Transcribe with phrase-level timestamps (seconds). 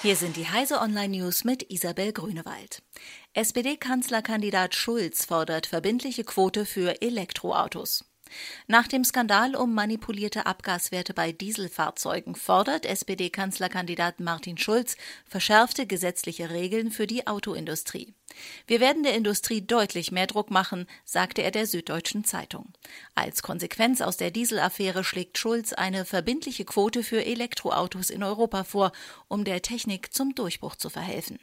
[0.00, 2.82] Hier sind die Heise Online News mit Isabel Grünewald.
[3.34, 8.04] SPD-Kanzlerkandidat Schulz fordert verbindliche Quote für Elektroautos.
[8.66, 16.90] Nach dem Skandal um manipulierte Abgaswerte bei Dieselfahrzeugen fordert SPD-Kanzlerkandidat Martin Schulz verschärfte gesetzliche Regeln
[16.90, 18.14] für die Autoindustrie.
[18.66, 22.72] Wir werden der Industrie deutlich mehr Druck machen, sagte er der Süddeutschen Zeitung.
[23.14, 28.92] Als Konsequenz aus der Dieselaffäre schlägt Schulz eine verbindliche Quote für Elektroautos in Europa vor,
[29.28, 31.38] um der Technik zum Durchbruch zu verhelfen.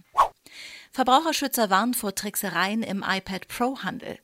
[0.92, 4.18] Verbraucherschützer warnen vor Tricksereien im iPad Pro-Handel.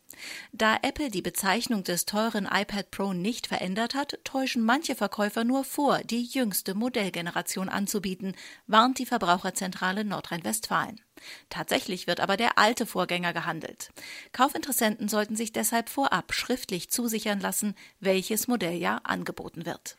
[0.52, 5.63] Da Apple die Bezeichnung des teuren iPad Pro nicht verändert hat, täuschen manche Verkäufer nur
[5.63, 8.35] vor, die jüngste Modellgeneration anzubieten,
[8.67, 11.02] warnt die Verbraucherzentrale Nordrhein-Westfalen.
[11.49, 13.91] Tatsächlich wird aber der alte Vorgänger gehandelt.
[14.32, 19.98] Kaufinteressenten sollten sich deshalb vorab schriftlich zusichern lassen, welches Modelljahr angeboten wird.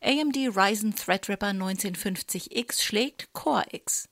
[0.00, 4.08] AMD Ryzen Threadripper 1950X schlägt Core X.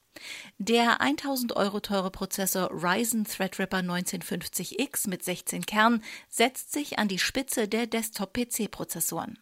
[0.58, 7.18] Der 1000 Euro teure Prozessor Ryzen Threadripper 1950X mit 16 Kernen setzt sich an die
[7.18, 9.38] Spitze der Desktop-PC-Prozessoren.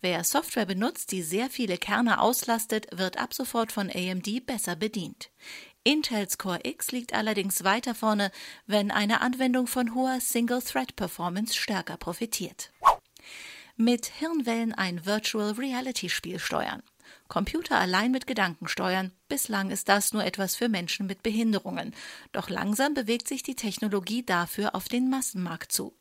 [0.00, 5.30] Wer Software benutzt, die sehr viele Kerne auslastet, wird ab sofort von AMD besser bedient.
[5.84, 8.30] Intels Core X liegt allerdings weiter vorne,
[8.66, 12.70] wenn eine Anwendung von hoher Single-Thread-Performance stärker profitiert.
[13.76, 16.82] Mit Hirnwellen ein Virtual Reality Spiel steuern.
[17.28, 19.12] Computer allein mit Gedanken steuern.
[19.28, 21.94] Bislang ist das nur etwas für Menschen mit Behinderungen.
[22.32, 25.94] Doch langsam bewegt sich die Technologie dafür auf den Massenmarkt zu.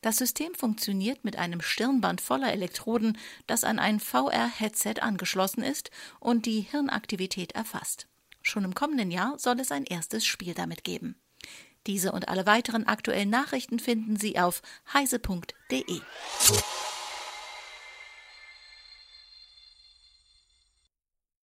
[0.00, 6.46] Das System funktioniert mit einem Stirnband voller Elektroden, das an ein VR-Headset angeschlossen ist und
[6.46, 8.08] die Hirnaktivität erfasst.
[8.42, 11.16] Schon im kommenden Jahr soll es ein erstes Spiel damit geben.
[11.86, 16.00] Diese und alle weiteren aktuellen Nachrichten finden Sie auf heise.de.